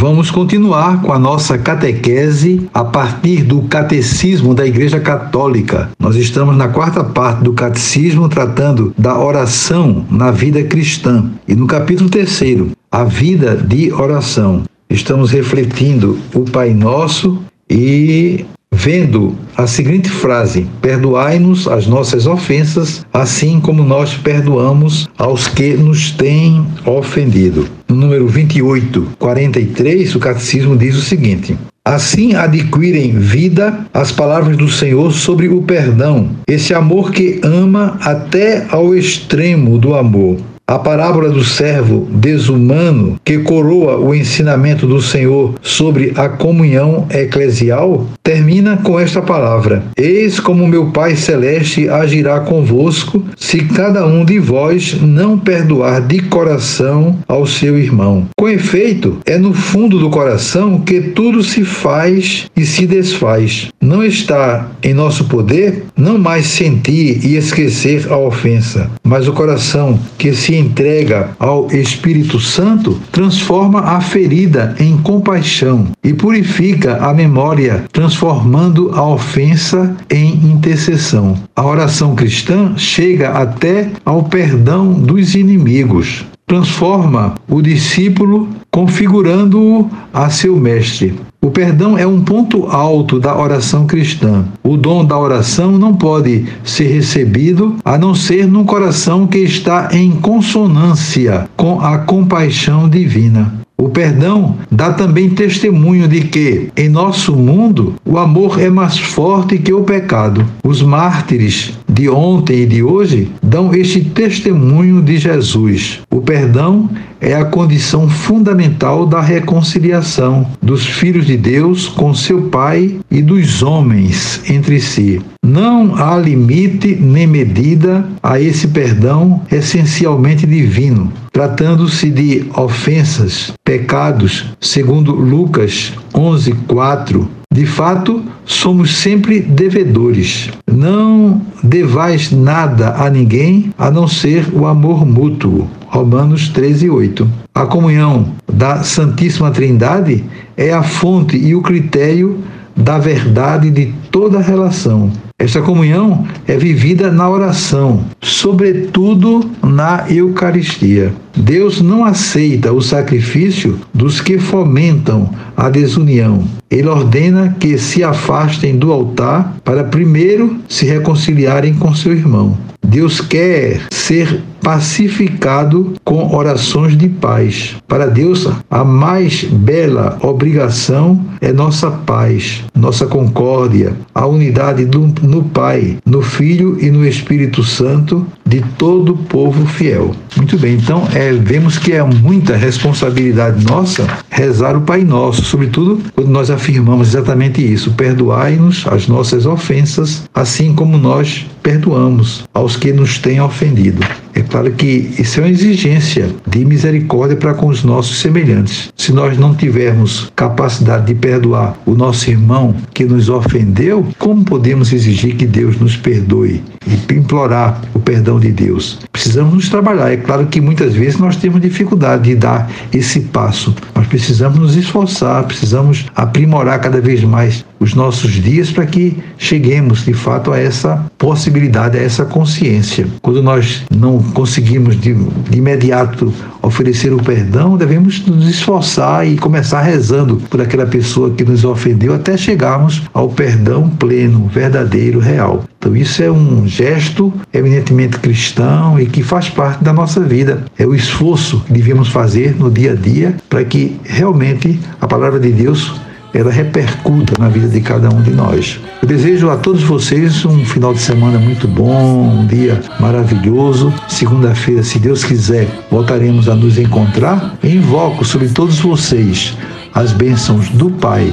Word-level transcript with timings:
Vamos 0.00 0.30
continuar 0.30 1.02
com 1.02 1.12
a 1.12 1.18
nossa 1.18 1.58
catequese 1.58 2.66
a 2.72 2.82
partir 2.82 3.42
do 3.42 3.60
Catecismo 3.64 4.54
da 4.54 4.66
Igreja 4.66 4.98
Católica. 4.98 5.90
Nós 5.98 6.16
estamos 6.16 6.56
na 6.56 6.68
quarta 6.68 7.04
parte 7.04 7.44
do 7.44 7.52
Catecismo 7.52 8.26
tratando 8.26 8.94
da 8.96 9.18
oração 9.18 10.06
na 10.10 10.30
vida 10.30 10.62
cristã. 10.62 11.30
E 11.46 11.54
no 11.54 11.66
capítulo 11.66 12.08
terceiro, 12.08 12.70
a 12.90 13.04
vida 13.04 13.54
de 13.54 13.92
oração. 13.92 14.62
Estamos 14.88 15.32
refletindo 15.32 16.18
o 16.34 16.46
Pai 16.46 16.72
Nosso 16.72 17.38
e 17.68 18.46
vendo 18.80 19.36
a 19.54 19.66
seguinte 19.66 20.08
frase: 20.08 20.66
Perdoai-nos 20.80 21.68
as 21.68 21.86
nossas 21.86 22.26
ofensas, 22.26 23.04
assim 23.12 23.60
como 23.60 23.84
nós 23.84 24.14
perdoamos 24.14 25.08
aos 25.18 25.46
que 25.46 25.74
nos 25.74 26.12
têm 26.12 26.66
ofendido. 26.86 27.68
No 27.86 27.94
número 27.94 28.26
28, 28.26 29.08
43, 29.18 30.14
o 30.14 30.18
catecismo 30.18 30.76
diz 30.76 30.96
o 30.96 31.02
seguinte: 31.02 31.58
Assim 31.84 32.34
adquirem 32.34 33.18
vida 33.18 33.86
as 33.92 34.10
palavras 34.12 34.56
do 34.56 34.68
Senhor 34.68 35.12
sobre 35.12 35.48
o 35.48 35.60
perdão, 35.60 36.30
esse 36.48 36.72
amor 36.72 37.10
que 37.10 37.40
ama 37.42 37.98
até 38.00 38.66
ao 38.70 38.94
extremo 38.94 39.76
do 39.78 39.94
amor. 39.94 40.38
A 40.70 40.78
parábola 40.78 41.28
do 41.30 41.42
servo 41.42 42.06
desumano 42.12 43.16
que 43.24 43.38
coroa 43.38 43.98
o 43.98 44.14
ensinamento 44.14 44.86
do 44.86 45.02
Senhor 45.02 45.56
sobre 45.60 46.12
a 46.14 46.28
comunhão 46.28 47.08
eclesial 47.10 48.06
termina 48.22 48.76
com 48.76 48.96
esta 48.96 49.20
palavra: 49.20 49.82
Eis 49.96 50.38
como 50.38 50.68
meu 50.68 50.92
Pai 50.92 51.16
celeste 51.16 51.88
agirá 51.88 52.38
convosco 52.38 53.20
se 53.36 53.64
cada 53.64 54.06
um 54.06 54.24
de 54.24 54.38
vós 54.38 54.96
não 55.02 55.36
perdoar 55.36 56.02
de 56.02 56.20
coração 56.20 57.18
ao 57.26 57.48
seu 57.48 57.76
irmão. 57.76 58.28
Com 58.38 58.48
efeito, 58.48 59.18
é 59.26 59.36
no 59.36 59.52
fundo 59.52 59.98
do 59.98 60.08
coração 60.08 60.78
que 60.82 61.00
tudo 61.00 61.42
se 61.42 61.64
faz 61.64 62.46
e 62.56 62.64
se 62.64 62.86
desfaz. 62.86 63.70
Não 63.80 64.04
está 64.04 64.70
em 64.84 64.94
nosso 64.94 65.24
poder 65.24 65.86
não 65.96 66.16
mais 66.16 66.46
sentir 66.46 67.26
e 67.26 67.34
esquecer 67.34 68.06
a 68.08 68.16
ofensa, 68.16 68.88
mas 69.02 69.26
o 69.26 69.32
coração 69.32 69.98
que 70.16 70.32
se 70.32 70.59
entrega 70.60 71.30
ao 71.38 71.70
Espírito 71.72 72.38
Santo 72.38 73.00
transforma 73.10 73.80
a 73.80 74.00
ferida 74.00 74.74
em 74.78 74.96
compaixão 74.98 75.88
e 76.04 76.12
purifica 76.12 76.96
a 76.98 77.12
memória, 77.14 77.84
transformando 77.92 78.90
a 78.94 79.06
ofensa 79.06 79.96
em 80.10 80.34
intercessão. 80.34 81.36
A 81.56 81.66
oração 81.66 82.14
cristã 82.14 82.74
chega 82.76 83.30
até 83.30 83.90
ao 84.04 84.24
perdão 84.24 84.92
dos 84.92 85.34
inimigos 85.34 86.24
transforma 86.50 87.36
o 87.48 87.62
discípulo 87.62 88.48
configurando-o 88.72 89.88
a 90.12 90.28
seu 90.30 90.56
mestre. 90.56 91.14
O 91.40 91.48
perdão 91.48 91.96
é 91.96 92.04
um 92.04 92.20
ponto 92.22 92.66
alto 92.66 93.20
da 93.20 93.38
oração 93.38 93.86
cristã. 93.86 94.44
O 94.64 94.76
dom 94.76 95.04
da 95.04 95.16
oração 95.16 95.78
não 95.78 95.94
pode 95.94 96.46
ser 96.64 96.88
recebido 96.88 97.76
a 97.84 97.96
não 97.96 98.16
ser 98.16 98.48
num 98.48 98.64
coração 98.64 99.28
que 99.28 99.38
está 99.38 99.90
em 99.92 100.10
consonância 100.10 101.48
com 101.56 101.80
a 101.80 101.98
compaixão 101.98 102.88
divina. 102.88 103.59
Perdão 103.90 104.56
dá 104.70 104.92
também 104.92 105.28
testemunho 105.30 106.08
de 106.08 106.22
que, 106.22 106.68
em 106.76 106.88
nosso 106.88 107.36
mundo, 107.36 107.94
o 108.04 108.16
amor 108.18 108.60
é 108.60 108.70
mais 108.70 108.98
forte 108.98 109.58
que 109.58 109.72
o 109.72 109.82
pecado. 109.82 110.44
Os 110.64 110.82
mártires 110.82 111.78
de 111.88 112.08
ontem 112.08 112.60
e 112.60 112.66
de 112.66 112.82
hoje 112.82 113.30
dão 113.42 113.74
este 113.74 114.00
testemunho 114.00 115.02
de 115.02 115.18
Jesus. 115.18 116.00
O 116.10 116.20
perdão 116.20 116.88
é 117.20 117.34
a 117.34 117.44
condição 117.44 118.08
fundamental 118.08 119.06
da 119.06 119.20
reconciliação 119.20 120.46
dos 120.62 120.86
filhos 120.86 121.26
de 121.26 121.36
Deus 121.36 121.86
com 121.88 122.14
seu 122.14 122.42
Pai 122.42 122.96
e 123.10 123.20
dos 123.20 123.62
homens 123.62 124.40
entre 124.48 124.80
si. 124.80 125.20
Não 125.44 125.96
há 125.96 126.16
limite 126.16 126.94
nem 126.94 127.26
medida 127.26 128.06
a 128.22 128.40
esse 128.40 128.68
perdão 128.68 129.42
essencialmente 129.50 130.46
divino, 130.46 131.12
tratando-se 131.32 132.10
de 132.10 132.46
ofensas, 132.54 133.52
pecados, 133.64 134.46
segundo 134.60 135.12
Lucas 135.12 135.92
11:4. 136.14 137.28
De 137.52 137.66
fato, 137.66 138.22
somos 138.44 138.98
sempre 138.98 139.40
devedores. 139.40 140.50
Não 140.70 141.42
devais 141.64 142.30
nada 142.30 142.94
a 142.94 143.10
ninguém 143.10 143.72
a 143.76 143.90
não 143.90 144.06
ser 144.06 144.46
o 144.52 144.66
amor 144.66 145.04
mútuo. 145.04 145.68
Romanos 145.86 146.48
13, 146.48 146.88
8. 146.88 147.09
A 147.54 147.66
comunhão 147.66 148.32
da 148.52 148.82
Santíssima 148.82 149.50
Trindade 149.50 150.24
é 150.56 150.72
a 150.72 150.82
fonte 150.82 151.36
e 151.36 151.54
o 151.54 151.62
critério 151.62 152.42
da 152.76 152.98
verdade 152.98 153.70
de 153.70 153.92
toda 154.10 154.40
relação. 154.40 155.10
Esta 155.40 155.62
comunhão 155.62 156.26
é 156.46 156.54
vivida 156.54 157.10
na 157.10 157.26
oração, 157.26 158.04
sobretudo 158.20 159.50
na 159.62 160.04
Eucaristia. 160.10 161.14
Deus 161.34 161.80
não 161.80 162.04
aceita 162.04 162.74
o 162.74 162.82
sacrifício 162.82 163.80
dos 163.94 164.20
que 164.20 164.38
fomentam 164.38 165.30
a 165.56 165.70
desunião. 165.70 166.44
Ele 166.70 166.88
ordena 166.88 167.56
que 167.58 167.78
se 167.78 168.04
afastem 168.04 168.76
do 168.76 168.92
altar 168.92 169.56
para 169.64 169.82
primeiro 169.82 170.58
se 170.68 170.84
reconciliarem 170.84 171.72
com 171.72 171.94
seu 171.94 172.12
irmão. 172.12 172.58
Deus 172.86 173.20
quer 173.20 173.80
ser 173.90 174.42
pacificado 174.60 175.94
com 176.04 176.34
orações 176.34 176.96
de 176.96 177.08
paz. 177.08 177.76
Para 177.86 178.06
Deus, 178.06 178.48
a 178.70 178.84
mais 178.84 179.44
bela 179.44 180.18
obrigação 180.22 181.24
é 181.40 181.52
nossa 181.52 181.90
paz, 181.90 182.64
nossa 182.74 183.06
concórdia, 183.06 183.94
a 184.14 184.26
unidade 184.26 184.84
do, 184.84 185.06
no 185.30 185.44
Pai, 185.44 185.98
no 186.04 186.20
Filho 186.20 186.76
e 186.80 186.90
no 186.90 187.06
Espírito 187.06 187.62
Santo 187.62 188.26
de 188.50 188.60
todo 188.76 189.12
o 189.12 189.16
povo 189.16 189.64
fiel. 189.64 190.10
Muito 190.36 190.58
bem, 190.58 190.74
então 190.74 191.06
é, 191.14 191.32
vemos 191.32 191.78
que 191.78 191.92
é 191.92 192.02
muita 192.02 192.56
responsabilidade 192.56 193.64
nossa 193.64 194.06
rezar 194.28 194.76
o 194.76 194.80
Pai 194.80 195.04
Nosso, 195.04 195.42
sobretudo 195.42 196.00
quando 196.14 196.28
nós 196.28 196.50
afirmamos 196.50 197.08
exatamente 197.08 197.62
isso: 197.62 197.92
perdoai-nos 197.92 198.86
as 198.88 199.06
nossas 199.06 199.46
ofensas, 199.46 200.24
assim 200.34 200.74
como 200.74 200.98
nós 200.98 201.46
perdoamos 201.62 202.44
aos 202.52 202.76
que 202.76 202.92
nos 202.92 203.18
têm 203.18 203.40
ofendido. 203.40 204.04
É 204.32 204.42
claro 204.42 204.70
que 204.72 205.10
isso 205.18 205.40
é 205.40 205.44
uma 205.44 205.50
exigência 205.50 206.30
de 206.46 206.64
misericórdia 206.64 207.36
para 207.36 207.52
com 207.52 207.66
os 207.66 207.84
nossos 207.84 208.20
semelhantes. 208.20 208.90
Se 208.96 209.12
nós 209.12 209.36
não 209.36 209.54
tivermos 209.54 210.32
capacidade 210.34 211.06
de 211.06 211.14
perdoar 211.14 211.76
o 211.84 211.94
nosso 211.94 212.30
irmão 212.30 212.74
que 212.94 213.04
nos 213.04 213.28
ofendeu, 213.28 214.06
como 214.18 214.44
podemos 214.44 214.92
exigir 214.92 215.36
que 215.36 215.46
Deus 215.46 215.78
nos 215.78 215.96
perdoe 215.96 216.62
e 216.86 217.14
implorar 217.14 217.82
o 217.92 217.98
perdão 217.98 218.39
de 218.40 218.50
Deus? 218.50 218.98
Precisamos 219.12 219.54
nos 219.54 219.68
trabalhar. 219.68 220.10
É 220.10 220.16
claro 220.16 220.46
que 220.46 220.60
muitas 220.60 220.94
vezes 220.94 221.18
nós 221.18 221.36
temos 221.36 221.60
dificuldade 221.60 222.24
de 222.24 222.34
dar 222.34 222.70
esse 222.92 223.20
passo. 223.20 223.74
Nós 223.94 224.06
precisamos 224.06 224.58
nos 224.58 224.76
esforçar, 224.76 225.44
precisamos 225.44 226.06
aprimorar 226.14 226.80
cada 226.80 227.00
vez 227.00 227.22
mais 227.22 227.64
os 227.80 227.94
nossos 227.94 228.32
dias 228.32 228.70
para 228.70 228.84
que 228.84 229.16
cheguemos 229.38 230.04
de 230.04 230.12
fato 230.12 230.52
a 230.52 230.58
essa 230.58 231.10
possibilidade, 231.16 231.98
a 231.98 232.02
essa 232.02 232.26
consciência. 232.26 233.06
Quando 233.22 233.42
nós 233.42 233.82
não 233.90 234.22
conseguimos 234.22 235.00
de, 235.00 235.14
de 235.14 235.58
imediato 235.58 236.32
oferecer 236.62 237.12
o 237.12 237.22
perdão, 237.22 237.78
devemos 237.78 238.24
nos 238.26 238.46
esforçar 238.48 239.26
e 239.26 239.38
começar 239.38 239.80
rezando 239.80 240.36
por 240.50 240.60
aquela 240.60 240.86
pessoa 240.86 241.30
que 241.30 241.44
nos 241.44 241.64
ofendeu 241.64 242.14
até 242.14 242.36
chegarmos 242.36 243.02
ao 243.14 243.30
perdão 243.30 243.88
pleno, 243.88 244.46
verdadeiro, 244.52 245.18
real. 245.18 245.64
Então, 245.78 245.96
isso 245.96 246.22
é 246.22 246.30
um 246.30 246.68
gesto 246.68 247.32
eminentemente 247.54 248.18
cristão 248.18 249.00
e 249.00 249.06
que 249.06 249.22
faz 249.22 249.48
parte 249.48 249.82
da 249.82 249.94
nossa 249.94 250.20
vida. 250.20 250.66
É 250.78 250.86
o 250.86 250.94
esforço 250.94 251.60
que 251.60 251.72
devemos 251.72 252.08
fazer 252.08 252.54
no 252.54 252.70
dia 252.70 252.92
a 252.92 252.94
dia 252.94 253.34
para 253.48 253.64
que 253.64 253.98
realmente 254.04 254.78
a 255.00 255.06
palavra 255.06 255.40
de 255.40 255.50
Deus 255.50 255.98
ela 256.32 256.50
repercuta 256.50 257.34
na 257.38 257.48
vida 257.48 257.68
de 257.68 257.80
cada 257.80 258.08
um 258.08 258.22
de 258.22 258.30
nós. 258.30 258.80
Eu 259.02 259.08
desejo 259.08 259.50
a 259.50 259.56
todos 259.56 259.82
vocês 259.82 260.44
um 260.44 260.64
final 260.64 260.92
de 260.92 261.00
semana 261.00 261.38
muito 261.38 261.66
bom, 261.66 262.40
um 262.40 262.46
dia 262.46 262.80
maravilhoso. 262.98 263.92
Segunda-feira, 264.08 264.82
se 264.82 264.98
Deus 264.98 265.24
quiser, 265.24 265.68
voltaremos 265.90 266.48
a 266.48 266.54
nos 266.54 266.78
encontrar. 266.78 267.54
Invoco 267.62 268.24
sobre 268.24 268.48
todos 268.48 268.78
vocês 268.78 269.56
as 269.94 270.12
bênçãos 270.12 270.68
do 270.70 270.90
Pai, 270.90 271.32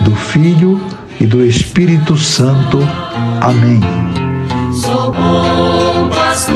do 0.00 0.14
Filho 0.14 0.80
e 1.20 1.26
do 1.26 1.44
Espírito 1.44 2.16
Santo. 2.16 2.78
Amém. 3.40 3.80
Sou 4.72 5.12
bom 5.12 6.08
pastor, 6.08 6.54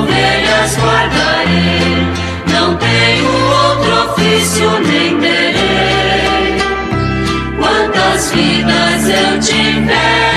ovelhas 0.00 0.76
guardarei, 0.76 2.06
não 2.52 2.76
tenho 2.76 3.28
outro 3.28 4.12
ofício 4.12 4.70
nem 4.80 5.20
terei. 5.20 5.45
Eu 9.08 9.40
tiver 9.40 10.35